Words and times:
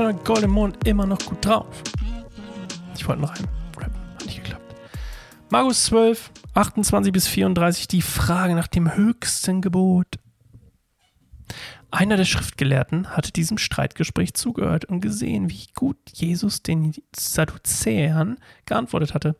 an 0.00 0.18
Golden 0.24 0.50
Mond 0.50 0.86
immer 0.86 1.04
noch 1.04 1.18
gut 1.26 1.44
drauf. 1.44 1.82
Ich 2.96 3.06
wollte 3.06 3.20
noch 3.20 3.34
einen 3.34 3.48
rappen, 3.76 4.14
hat 4.14 4.24
nicht 4.24 4.42
geklappt. 4.42 4.74
Markus 5.50 5.84
12, 5.84 6.30
28 6.54 7.12
bis 7.12 7.28
34, 7.28 7.86
die 7.88 8.00
Frage 8.00 8.54
nach 8.54 8.66
dem 8.66 8.96
höchsten 8.96 9.60
Gebot. 9.60 10.06
Einer 11.90 12.16
der 12.16 12.24
Schriftgelehrten 12.24 13.10
hatte 13.10 13.30
diesem 13.30 13.58
Streitgespräch 13.58 14.32
zugehört 14.32 14.86
und 14.86 15.00
gesehen, 15.00 15.50
wie 15.50 15.66
gut 15.74 15.98
Jesus 16.14 16.62
den 16.62 16.94
Sadduzäern 17.14 18.38
geantwortet 18.64 19.12
hatte. 19.12 19.36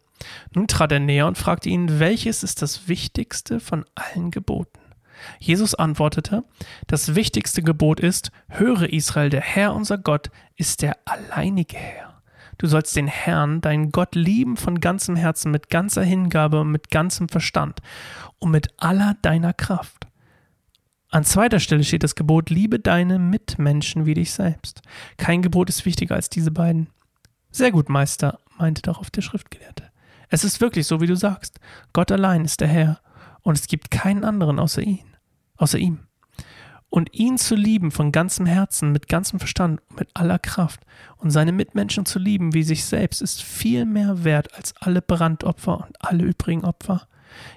Nun 0.55 0.69
trat 0.69 0.93
er 0.93 1.01
näher 1.01 1.27
und 1.27 1.39
fragte 1.39 1.71
ihn, 1.71 1.99
welches 1.99 2.43
ist 2.43 2.61
das 2.61 2.87
wichtigste 2.87 3.61
von 3.61 3.87
allen 3.95 4.31
Geboten? 4.31 4.84
Jesus 5.39 5.75
antwortete, 5.75 6.45
das 6.87 7.15
wichtigste 7.15 7.63
Gebot 7.63 8.01
ist, 8.01 8.31
höre 8.49 8.93
Israel, 8.93 9.31
der 9.31 9.41
Herr 9.41 9.75
unser 9.75 9.99
Gott 9.99 10.31
ist 10.57 10.83
der 10.83 10.97
alleinige 11.05 11.77
Herr. 11.77 12.23
Du 12.59 12.67
sollst 12.67 12.95
den 12.97 13.09
Herrn, 13.09 13.61
deinen 13.61 13.91
Gott 13.91 14.15
lieben 14.15 14.57
von 14.57 14.81
ganzem 14.81 15.17
Herzen, 15.17 15.51
mit 15.51 15.71
ganzer 15.71 16.03
Hingabe 16.03 16.61
und 16.61 16.71
mit 16.71 16.91
ganzem 16.91 17.29
Verstand 17.29 17.81
und 18.39 18.51
mit 18.51 18.69
aller 18.77 19.17
deiner 19.23 19.53
Kraft. 19.53 20.07
An 21.11 21.25
zweiter 21.25 21.61
Stelle 21.61 21.85
steht 21.85 22.03
das 22.03 22.17
Gebot, 22.17 22.51
liebe 22.51 22.81
deine 22.81 23.19
Mitmenschen 23.19 24.07
wie 24.07 24.15
dich 24.15 24.33
selbst. 24.33 24.83
Kein 25.17 25.43
Gebot 25.43 25.69
ist 25.69 25.85
wichtiger 25.85 26.17
als 26.17 26.29
diese 26.29 26.51
beiden. 26.51 26.89
Sehr 27.51 27.71
gut, 27.71 27.89
Meister, 27.89 28.41
meinte 28.59 28.83
darauf 28.83 29.11
der 29.11 29.23
Schriftgelehrte. 29.23 29.91
Es 30.29 30.43
ist 30.43 30.61
wirklich 30.61 30.87
so, 30.89 31.01
wie 31.01 31.07
du 31.07 31.15
sagst. 31.15 31.61
Gott 31.93 32.11
allein 32.11 32.45
ist 32.45 32.61
der 32.61 32.69
Herr, 32.69 33.01
und 33.43 33.57
es 33.57 33.69
gibt 33.69 33.93
keinen 33.93 34.25
anderen 34.25 34.59
außer 34.59 34.83
ihn, 34.83 35.14
außer 35.57 35.79
ihm. 35.79 36.01
Und 36.91 37.13
ihn 37.13 37.39
zu 37.39 37.57
lieben 37.57 37.91
von 37.91 38.13
ganzem 38.13 38.47
Herzen, 38.47 38.93
mit 38.93 39.09
ganzem 39.09 39.41
Verstand 39.41 39.81
mit 39.99 40.09
aller 40.15 40.39
Kraft 40.39 40.81
und 41.17 41.31
seine 41.31 41.51
Mitmenschen 41.51 42.07
zu 42.07 42.21
lieben 42.21 42.55
wie 42.55 42.63
sich 42.63 42.85
selbst 42.85 43.21
ist 43.21 43.43
viel 43.43 43.85
mehr 43.85 44.23
wert 44.23 44.55
als 44.55 44.75
alle 44.81 45.03
Brandopfer 45.03 45.87
und 45.87 45.97
alle 45.99 46.23
übrigen 46.23 46.65
Opfer. 46.65 47.09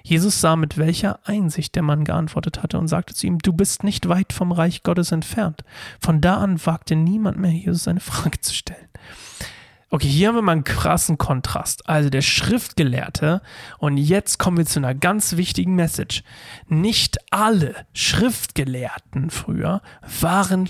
Jesus 0.02 0.40
sah, 0.40 0.56
mit 0.56 0.76
welcher 0.76 1.20
Einsicht 1.26 1.76
der 1.76 1.82
Mann 1.82 2.04
geantwortet 2.04 2.62
hatte 2.62 2.78
und 2.78 2.88
sagte 2.88 3.14
zu 3.14 3.26
ihm, 3.26 3.38
du 3.38 3.52
bist 3.52 3.84
nicht 3.84 4.08
weit 4.08 4.32
vom 4.32 4.50
Reich 4.50 4.82
Gottes 4.82 5.12
entfernt. 5.12 5.62
Von 6.00 6.20
da 6.20 6.38
an 6.38 6.64
wagte 6.66 6.96
niemand 6.96 7.38
mehr, 7.38 7.52
Jesus 7.52 7.86
eine 7.86 8.00
Frage 8.00 8.40
zu 8.40 8.54
stellen. 8.54 8.88
Okay, 9.90 10.08
hier 10.08 10.28
haben 10.28 10.34
wir 10.34 10.42
mal 10.42 10.52
einen 10.52 10.64
krassen 10.64 11.16
Kontrast. 11.16 11.88
Also 11.88 12.10
der 12.10 12.20
Schriftgelehrte, 12.20 13.40
und 13.78 13.96
jetzt 13.96 14.38
kommen 14.38 14.58
wir 14.58 14.66
zu 14.66 14.80
einer 14.80 14.94
ganz 14.94 15.36
wichtigen 15.36 15.74
Message. 15.74 16.22
Nicht 16.66 17.16
alle 17.30 17.74
Schriftgelehrten 17.94 19.30
früher 19.30 19.80
waren 20.20 20.68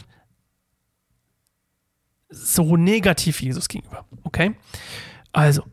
so 2.30 2.76
negativ 2.76 3.42
Jesus 3.42 3.68
gegenüber. 3.68 4.04
Okay? 4.22 4.54
Also, 5.32 5.64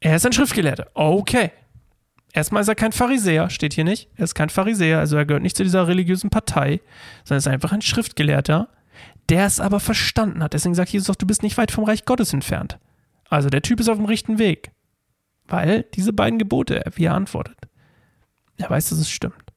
er 0.00 0.16
ist 0.16 0.24
ein 0.24 0.32
Schriftgelehrter. 0.32 0.88
Okay. 0.94 1.50
Erstmal 2.32 2.62
ist 2.62 2.68
er 2.68 2.76
kein 2.76 2.92
Pharisäer, 2.92 3.50
steht 3.50 3.74
hier 3.74 3.84
nicht. 3.84 4.08
Er 4.16 4.24
ist 4.24 4.34
kein 4.34 4.50
Pharisäer, 4.50 5.00
also 5.00 5.16
er 5.16 5.26
gehört 5.26 5.42
nicht 5.42 5.56
zu 5.56 5.64
dieser 5.64 5.88
religiösen 5.88 6.30
Partei, 6.30 6.80
sondern 7.24 7.38
ist 7.38 7.48
einfach 7.48 7.72
ein 7.72 7.82
Schriftgelehrter, 7.82 8.68
der 9.28 9.46
es 9.46 9.60
aber 9.60 9.80
verstanden 9.80 10.42
hat. 10.42 10.54
Deswegen 10.54 10.74
sagt 10.74 10.90
Jesus 10.90 11.10
auch, 11.10 11.16
du 11.16 11.26
bist 11.26 11.42
nicht 11.42 11.56
weit 11.56 11.70
vom 11.70 11.84
Reich 11.84 12.04
Gottes 12.04 12.32
entfernt. 12.32 12.78
Also 13.28 13.48
der 13.48 13.62
Typ 13.62 13.80
ist 13.80 13.88
auf 13.88 13.96
dem 13.96 14.06
richtigen 14.06 14.38
Weg. 14.38 14.72
Weil 15.46 15.84
diese 15.94 16.12
beiden 16.12 16.38
Gebote, 16.38 16.82
wie 16.94 17.04
er 17.04 17.14
antwortet, 17.14 17.56
er 18.56 18.70
weiß, 18.70 18.90
dass 18.90 18.98
es 18.98 19.10
stimmt. 19.10 19.52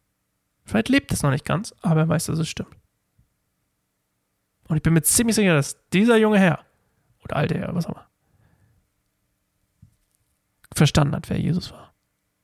Vielleicht 0.66 0.90
lebt 0.90 1.12
es 1.12 1.24
noch 1.24 1.32
nicht 1.32 1.46
ganz, 1.46 1.74
aber 1.82 2.02
er 2.02 2.10
weiß, 2.10 2.26
dass 2.26 2.40
es 2.40 2.48
stimmt. 2.48 2.76
Und 4.68 4.78
ich 4.78 4.84
bin 4.84 4.94
mir 4.94 5.02
ziemlich 5.02 5.36
sicher, 5.36 5.54
dass 5.54 5.78
dieser 5.92 6.18
junge 6.18 6.40
Herr, 6.40 6.60
oder 7.24 7.36
alte 7.36 7.58
Herr, 7.58 7.76
was 7.76 7.86
auch 7.86 7.92
immer, 7.92 8.08
verstanden 10.74 11.16
hat, 11.16 11.30
wer 11.30 11.40
Jesus 11.40 11.72
war. 11.72 11.94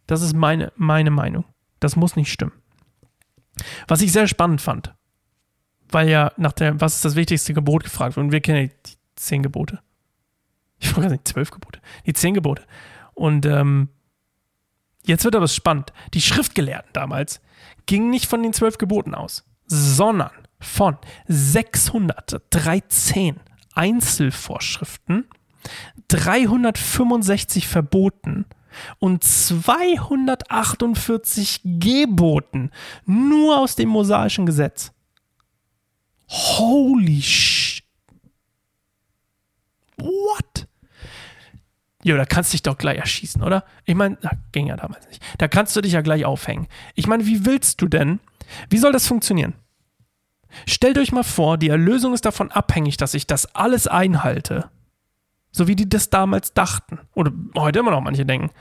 Das 0.05 0.21
ist 0.21 0.35
meine, 0.35 0.71
meine 0.75 1.11
Meinung. 1.11 1.45
Das 1.79 1.95
muss 1.95 2.15
nicht 2.15 2.31
stimmen. 2.31 2.53
Was 3.87 4.01
ich 4.01 4.11
sehr 4.11 4.27
spannend 4.27 4.61
fand, 4.61 4.93
weil 5.91 6.09
ja 6.09 6.31
nach 6.37 6.53
der, 6.53 6.79
was 6.79 6.95
ist 6.95 7.05
das 7.05 7.15
wichtigste 7.15 7.53
Gebot 7.53 7.83
gefragt 7.83 8.15
wird, 8.15 8.25
und 8.25 8.31
wir 8.31 8.41
kennen 8.41 8.67
ja 8.67 8.73
die 8.85 8.97
zehn 9.15 9.43
Gebote. 9.43 9.79
Ich 10.79 10.95
wollte 10.95 11.01
gar 11.01 11.11
nicht 11.11 11.27
zwölf 11.27 11.51
Gebote, 11.51 11.81
die 12.05 12.13
zehn 12.13 12.33
Gebote. 12.33 12.63
Und 13.13 13.45
ähm, 13.45 13.89
jetzt 15.03 15.25
wird 15.25 15.35
aber 15.35 15.47
spannend. 15.47 15.93
Die 16.13 16.21
Schriftgelehrten 16.21 16.91
damals 16.93 17.41
gingen 17.85 18.09
nicht 18.09 18.27
von 18.27 18.41
den 18.41 18.53
zwölf 18.53 18.77
Geboten 18.77 19.13
aus, 19.13 19.43
sondern 19.65 20.31
von 20.59 20.97
613 21.27 23.39
Einzelvorschriften, 23.73 25.27
365 26.07 27.67
Verboten 27.67 28.45
und 28.99 29.23
248 29.23 31.61
Geboten 31.63 32.69
nur 33.05 33.59
aus 33.59 33.75
dem 33.75 33.89
mosaischen 33.89 34.45
Gesetz. 34.45 34.93
Holy 36.29 37.21
sh. 37.21 37.83
What? 39.97 40.67
Jo, 42.03 42.15
da 42.15 42.25
kannst 42.25 42.51
du 42.51 42.53
dich 42.53 42.63
doch 42.63 42.77
gleich 42.77 42.97
erschießen, 42.97 43.43
oder? 43.43 43.65
Ich 43.85 43.95
meine, 43.95 44.17
ging 44.51 44.67
ja 44.67 44.77
damals 44.77 45.07
nicht. 45.07 45.21
Da 45.37 45.47
kannst 45.47 45.75
du 45.75 45.81
dich 45.81 45.93
ja 45.93 46.01
gleich 46.01 46.25
aufhängen. 46.25 46.67
Ich 46.95 47.07
meine, 47.07 47.25
wie 47.25 47.45
willst 47.45 47.81
du 47.81 47.87
denn? 47.87 48.19
Wie 48.69 48.77
soll 48.77 48.93
das 48.93 49.07
funktionieren? 49.07 49.53
Stellt 50.65 50.97
euch 50.97 51.11
mal 51.11 51.23
vor, 51.23 51.57
die 51.57 51.69
Erlösung 51.69 52.13
ist 52.13 52.25
davon 52.25 52.51
abhängig, 52.51 52.97
dass 52.97 53.13
ich 53.13 53.27
das 53.27 53.53
alles 53.53 53.87
einhalte. 53.87 54.69
So 55.51 55.67
wie 55.67 55.75
die 55.75 55.89
das 55.89 56.09
damals 56.09 56.53
dachten. 56.53 56.99
Oder 57.15 57.31
heute 57.55 57.79
immer 57.79 57.91
noch 57.91 58.01
manche 58.01 58.25
denken. 58.25 58.51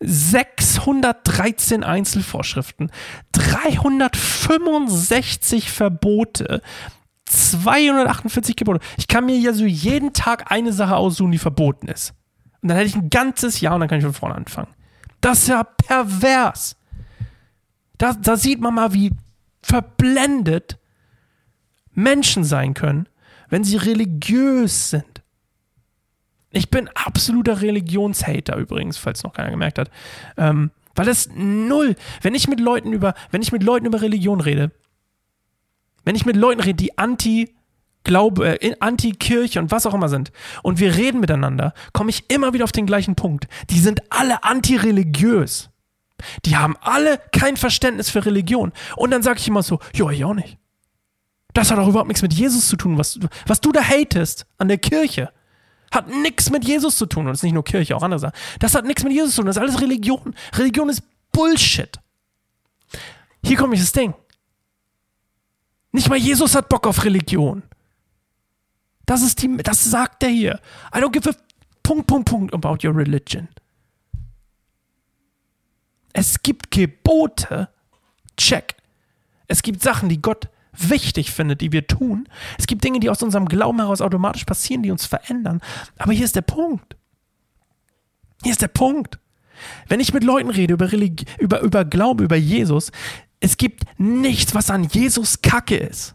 613 0.00 1.84
Einzelvorschriften, 1.84 2.90
365 3.32 5.70
Verbote, 5.70 6.62
248 7.28 8.56
Gebote. 8.56 8.80
Ich 8.96 9.08
kann 9.08 9.26
mir 9.26 9.36
ja 9.38 9.52
so 9.52 9.64
jeden 9.64 10.12
Tag 10.12 10.50
eine 10.50 10.72
Sache 10.72 10.96
aussuchen, 10.96 11.32
die 11.32 11.38
verboten 11.38 11.88
ist. 11.88 12.14
Und 12.62 12.68
dann 12.68 12.76
hätte 12.76 12.88
ich 12.88 12.96
ein 12.96 13.10
ganzes 13.10 13.60
Jahr 13.60 13.74
und 13.74 13.80
dann 13.80 13.88
kann 13.88 13.98
ich 13.98 14.04
von 14.04 14.14
vorne 14.14 14.34
anfangen. 14.34 14.68
Das 15.20 15.40
ist 15.40 15.48
ja 15.48 15.64
pervers. 15.64 16.76
Da, 17.96 18.12
da 18.12 18.36
sieht 18.36 18.60
man 18.60 18.74
mal, 18.74 18.94
wie 18.94 19.12
verblendet 19.62 20.78
Menschen 21.92 22.44
sein 22.44 22.74
können, 22.74 23.08
wenn 23.48 23.64
sie 23.64 23.76
religiös 23.76 24.90
sind. 24.90 25.22
Ich 26.50 26.70
bin 26.70 26.88
absoluter 26.94 27.60
Religionshater 27.60 28.56
übrigens, 28.56 28.96
falls 28.96 29.22
noch 29.22 29.32
keiner 29.32 29.50
gemerkt 29.50 29.78
hat. 29.78 29.90
Ähm, 30.36 30.70
weil 30.94 31.06
das 31.06 31.28
null, 31.34 31.96
wenn 32.22 32.34
ich 32.34 32.48
mit 32.48 32.60
Leuten 32.60 32.92
über, 32.92 33.14
wenn 33.30 33.42
ich 33.42 33.52
mit 33.52 33.62
Leuten 33.62 33.86
über 33.86 34.00
Religion 34.00 34.40
rede, 34.40 34.72
wenn 36.08 36.16
ich 36.16 36.24
mit 36.24 36.36
Leuten 36.36 36.62
rede, 36.62 36.72
die 36.72 36.96
anti 36.96 37.54
Glaube, 38.02 38.62
äh, 38.62 38.74
Anti-Kirche 38.80 39.58
und 39.58 39.70
was 39.70 39.84
auch 39.84 39.92
immer 39.92 40.08
sind, 40.08 40.32
und 40.62 40.78
wir 40.78 40.96
reden 40.96 41.20
miteinander, 41.20 41.74
komme 41.92 42.08
ich 42.08 42.30
immer 42.30 42.54
wieder 42.54 42.64
auf 42.64 42.72
den 42.72 42.86
gleichen 42.86 43.14
Punkt. 43.14 43.46
Die 43.68 43.78
sind 43.78 44.00
alle 44.08 44.42
anti-religiös. 44.42 45.68
Die 46.46 46.56
haben 46.56 46.78
alle 46.80 47.20
kein 47.32 47.58
Verständnis 47.58 48.08
für 48.08 48.24
Religion. 48.24 48.72
Und 48.96 49.10
dann 49.10 49.22
sage 49.22 49.38
ich 49.40 49.48
immer 49.48 49.62
so, 49.62 49.80
ja, 49.92 50.08
ich 50.08 50.24
auch 50.24 50.32
nicht. 50.32 50.56
Das 51.52 51.70
hat 51.70 51.78
auch 51.78 51.88
überhaupt 51.88 52.08
nichts 52.08 52.22
mit 52.22 52.32
Jesus 52.32 52.68
zu 52.68 52.76
tun, 52.76 52.96
was, 52.96 53.20
was 53.46 53.60
du 53.60 53.70
da 53.70 53.82
hatest 53.82 54.46
an 54.56 54.68
der 54.68 54.78
Kirche. 54.78 55.30
Hat 55.90 56.08
nichts 56.08 56.48
mit 56.48 56.64
Jesus 56.64 56.96
zu 56.96 57.04
tun. 57.04 57.26
Und 57.26 57.32
es 57.32 57.40
ist 57.40 57.42
nicht 57.42 57.52
nur 57.52 57.64
Kirche, 57.64 57.94
auch 57.94 58.02
andere 58.02 58.20
Sachen. 58.20 58.36
Das 58.60 58.74
hat 58.74 58.86
nichts 58.86 59.04
mit 59.04 59.12
Jesus 59.12 59.34
zu 59.34 59.42
tun. 59.42 59.46
Das 59.48 59.56
ist 59.56 59.62
alles 59.62 59.82
Religion. 59.82 60.34
Religion 60.56 60.88
ist 60.88 61.02
Bullshit. 61.32 61.98
Hier 63.44 63.58
kommt 63.58 63.72
mich 63.72 63.80
das 63.80 63.92
Ding. 63.92 64.14
Nicht 65.92 66.08
mal 66.08 66.18
Jesus 66.18 66.54
hat 66.54 66.68
Bock 66.68 66.86
auf 66.86 67.04
Religion. 67.04 67.62
Das 69.06 69.22
ist 69.22 69.42
die, 69.42 69.56
das 69.58 69.84
sagt 69.84 70.22
er 70.22 70.28
hier. 70.28 70.60
I 70.94 70.98
don't 70.98 71.10
give 71.10 71.28
a 71.28 71.32
Punkt, 71.82 72.06
Punkt, 72.06 72.28
Punkt 72.28 72.54
about 72.54 72.86
your 72.86 72.94
religion. 72.94 73.48
Es 76.12 76.42
gibt 76.42 76.70
Gebote. 76.70 77.70
Check. 78.36 78.76
Es 79.46 79.62
gibt 79.62 79.82
Sachen, 79.82 80.10
die 80.10 80.20
Gott 80.20 80.48
wichtig 80.72 81.30
findet, 81.30 81.62
die 81.62 81.72
wir 81.72 81.86
tun. 81.86 82.28
Es 82.58 82.66
gibt 82.66 82.84
Dinge, 82.84 83.00
die 83.00 83.08
aus 83.08 83.22
unserem 83.22 83.46
Glauben 83.46 83.78
heraus 83.78 84.00
automatisch 84.00 84.44
passieren, 84.44 84.82
die 84.82 84.90
uns 84.90 85.06
verändern. 85.06 85.60
Aber 85.96 86.12
hier 86.12 86.26
ist 86.26 86.36
der 86.36 86.42
Punkt. 86.42 86.96
Hier 88.42 88.52
ist 88.52 88.62
der 88.62 88.68
Punkt. 88.68 89.18
Wenn 89.88 90.00
ich 90.00 90.12
mit 90.12 90.24
Leuten 90.24 90.50
rede 90.50 90.74
über, 90.74 90.92
Religi 90.92 91.24
über, 91.38 91.60
über 91.60 91.84
Glaube, 91.84 92.24
über 92.24 92.36
Jesus, 92.36 92.92
es 93.40 93.56
gibt 93.56 93.84
nichts, 93.98 94.54
was 94.54 94.70
an 94.70 94.84
Jesus 94.84 95.42
Kacke 95.42 95.76
ist. 95.76 96.14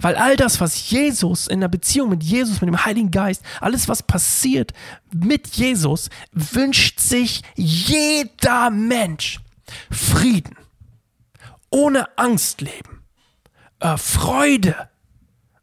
Weil 0.00 0.14
all 0.14 0.36
das, 0.36 0.60
was 0.60 0.90
Jesus 0.90 1.48
in 1.48 1.60
der 1.60 1.68
Beziehung 1.68 2.08
mit 2.08 2.22
Jesus, 2.22 2.60
mit 2.60 2.68
dem 2.68 2.84
Heiligen 2.84 3.10
Geist, 3.10 3.42
alles, 3.60 3.88
was 3.88 4.02
passiert 4.02 4.72
mit 5.12 5.48
Jesus, 5.48 6.08
wünscht 6.32 7.00
sich 7.00 7.42
jeder 7.56 8.70
Mensch 8.70 9.40
Frieden, 9.90 10.56
ohne 11.70 12.16
Angst 12.16 12.60
leben, 12.60 13.02
äh, 13.80 13.96
Freude, 13.96 14.88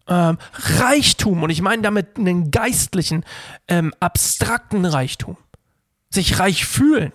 ähm, 0.07 0.37
Reichtum, 0.53 1.43
und 1.43 1.49
ich 1.49 1.61
meine 1.61 1.83
damit 1.83 2.17
einen 2.17 2.51
geistlichen, 2.51 3.23
ähm, 3.67 3.93
abstrakten 3.99 4.85
Reichtum. 4.85 5.37
Sich 6.09 6.39
reich 6.39 6.65
fühlen, 6.65 7.13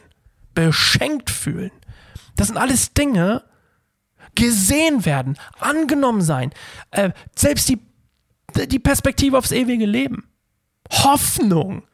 beschenkt 0.54 1.30
fühlen. 1.30 1.72
Das 2.36 2.46
sind 2.46 2.56
alles 2.56 2.94
Dinge, 2.94 3.44
gesehen 4.34 5.04
werden, 5.04 5.38
angenommen 5.58 6.22
sein, 6.22 6.52
äh, 6.90 7.10
selbst 7.36 7.68
die, 7.68 7.80
die 8.66 8.78
Perspektive 8.78 9.38
aufs 9.38 9.52
ewige 9.52 9.86
Leben, 9.86 10.28
Hoffnung, 10.90 11.84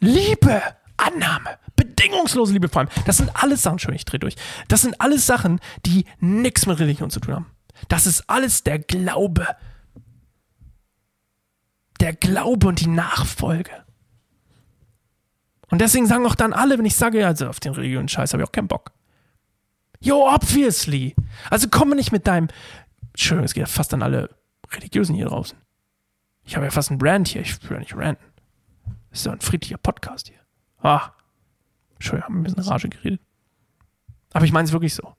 Liebe, 0.00 0.62
Annahme, 0.96 1.58
bedingungslose 1.76 2.52
Liebe 2.52 2.68
vor 2.68 2.80
allem. 2.80 2.90
Das 3.06 3.18
sind 3.18 3.30
alles 3.34 3.62
Sachen, 3.62 3.78
schon 3.78 3.94
ich 3.94 4.04
drehe 4.04 4.20
durch. 4.20 4.36
Das 4.68 4.82
sind 4.82 5.00
alles 5.00 5.26
Sachen, 5.26 5.60
die 5.84 6.06
nichts 6.18 6.66
mit 6.66 6.78
Religion 6.78 7.10
zu 7.10 7.20
tun 7.20 7.34
haben. 7.34 7.46
Das 7.88 8.06
ist 8.06 8.28
alles 8.28 8.64
der 8.64 8.78
Glaube. 8.78 9.46
Der 12.00 12.14
Glaube 12.14 12.68
und 12.68 12.80
die 12.80 12.86
Nachfolge. 12.88 13.70
Und 15.70 15.80
deswegen 15.80 16.06
sagen 16.06 16.26
auch 16.26 16.34
dann 16.34 16.52
alle, 16.52 16.78
wenn 16.78 16.84
ich 16.84 16.96
sage, 16.96 17.26
also 17.26 17.46
auf 17.48 17.60
den 17.60 17.72
Religion-Scheiß 17.72 18.32
habe 18.32 18.42
ich 18.42 18.48
auch 18.48 18.52
keinen 18.52 18.68
Bock. 18.68 18.92
Yo, 20.00 20.26
obviously. 20.26 21.14
Also 21.50 21.68
komme 21.68 21.94
nicht 21.94 22.12
mit 22.12 22.26
deinem. 22.26 22.48
Entschuldigung, 23.08 23.44
es 23.44 23.54
geht 23.54 23.62
ja 23.62 23.66
fast 23.66 23.92
an 23.92 24.02
alle 24.02 24.30
Religiösen 24.72 25.14
hier 25.14 25.26
draußen. 25.26 25.58
Ich 26.44 26.56
habe 26.56 26.64
ja 26.64 26.70
fast 26.70 26.90
einen 26.90 26.98
Brand 26.98 27.28
hier. 27.28 27.42
Ich 27.42 27.62
will 27.64 27.76
ja 27.76 27.80
nicht 27.80 27.96
ranten. 27.96 28.24
Das 29.10 29.20
ist 29.20 29.26
ja 29.26 29.32
ein 29.32 29.40
friedlicher 29.40 29.78
Podcast 29.78 30.28
hier. 30.28 30.40
Ah. 30.82 31.10
Entschuldigung, 31.94 32.24
haben 32.24 32.40
ein 32.40 32.42
bisschen 32.44 32.62
Rage 32.62 32.88
geredet. 32.88 33.20
Aber 34.32 34.44
ich 34.44 34.52
meine 34.52 34.66
es 34.66 34.72
wirklich 34.72 34.94
so. 34.94 35.14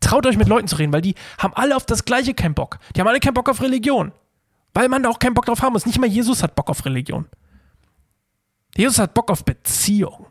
Traut 0.00 0.26
euch 0.26 0.36
mit 0.36 0.48
Leuten 0.48 0.68
zu 0.68 0.76
reden, 0.76 0.92
weil 0.92 1.00
die 1.00 1.14
haben 1.38 1.54
alle 1.54 1.76
auf 1.76 1.86
das 1.86 2.04
Gleiche 2.04 2.34
keinen 2.34 2.54
Bock. 2.54 2.78
Die 2.94 3.00
haben 3.00 3.08
alle 3.08 3.20
keinen 3.20 3.34
Bock 3.34 3.48
auf 3.48 3.62
Religion. 3.62 4.12
Weil 4.74 4.88
man 4.88 5.02
da 5.02 5.08
auch 5.08 5.18
keinen 5.18 5.34
Bock 5.34 5.46
drauf 5.46 5.62
haben 5.62 5.72
muss. 5.74 5.86
Nicht 5.86 5.98
mal 5.98 6.06
Jesus 6.08 6.42
hat 6.42 6.54
Bock 6.54 6.68
auf 6.68 6.84
Religion. 6.84 7.28
Jesus 8.76 8.98
hat 8.98 9.14
Bock 9.14 9.30
auf 9.30 9.44
Beziehung. 9.44 10.26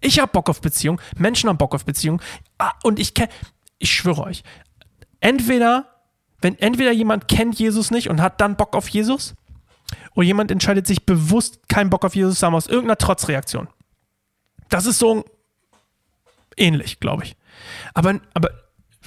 Ich 0.00 0.18
habe 0.18 0.30
Bock 0.32 0.48
auf 0.48 0.60
Beziehung. 0.60 1.00
Menschen 1.16 1.48
haben 1.48 1.58
Bock 1.58 1.74
auf 1.74 1.84
Beziehung. 1.84 2.22
Ah, 2.58 2.72
und 2.82 2.98
ich 2.98 3.14
kenne, 3.14 3.30
ich 3.78 3.90
schwöre 3.90 4.22
euch, 4.24 4.42
entweder, 5.20 5.86
wenn 6.40 6.58
entweder 6.58 6.92
jemand 6.92 7.28
kennt 7.28 7.58
Jesus 7.58 7.90
nicht 7.90 8.08
und 8.08 8.20
hat 8.20 8.40
dann 8.40 8.56
Bock 8.56 8.76
auf 8.76 8.88
Jesus, 8.88 9.34
oder 10.14 10.26
jemand 10.26 10.50
entscheidet 10.50 10.86
sich 10.86 11.06
bewusst, 11.06 11.68
keinen 11.68 11.90
Bock 11.90 12.04
auf 12.04 12.14
Jesus 12.14 12.38
zu 12.38 12.46
haben, 12.46 12.54
aus 12.54 12.66
irgendeiner 12.66 12.98
Trotzreaktion. 12.98 13.68
Das 14.68 14.86
ist 14.86 14.98
so 14.98 15.24
ähnlich, 16.56 17.00
glaube 17.00 17.24
ich. 17.24 17.36
Aber, 17.94 18.20
aber 18.34 18.50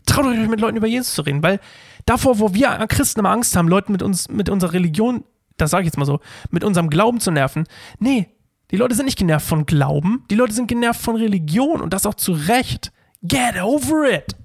traut 0.05 0.25
euch 0.25 0.47
mit 0.47 0.59
Leuten 0.59 0.77
über 0.77 0.87
Jesus 0.87 1.13
zu 1.13 1.21
reden, 1.21 1.43
weil 1.43 1.59
davor, 2.05 2.39
wo 2.39 2.53
wir 2.53 2.69
Christen 2.87 3.19
immer 3.19 3.29
Angst 3.29 3.55
haben, 3.55 3.67
Leuten 3.67 3.91
mit 3.91 4.01
uns, 4.01 4.29
mit 4.29 4.49
unserer 4.49 4.73
Religion, 4.73 5.23
das 5.57 5.71
sage 5.71 5.83
ich 5.83 5.87
jetzt 5.87 5.97
mal 5.97 6.05
so, 6.05 6.19
mit 6.49 6.63
unserem 6.63 6.89
Glauben 6.89 7.19
zu 7.19 7.31
nerven, 7.31 7.67
nee, 7.99 8.29
die 8.71 8.77
Leute 8.77 8.95
sind 8.95 9.05
nicht 9.05 9.19
genervt 9.19 9.47
von 9.47 9.65
Glauben, 9.65 10.23
die 10.29 10.35
Leute 10.35 10.53
sind 10.53 10.67
genervt 10.67 11.01
von 11.01 11.15
Religion 11.15 11.81
und 11.81 11.93
das 11.93 12.05
auch 12.05 12.15
zu 12.15 12.31
Recht. 12.31 12.91
Get 13.21 13.61
over 13.61 14.09
it. 14.09 14.35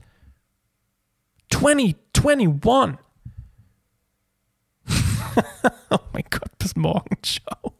2021. 1.50 2.98
oh 5.90 5.98
mein 6.12 6.24
Gott, 6.30 6.58
bis 6.58 6.76
morgen. 6.76 7.16
Ciao. 7.22 7.72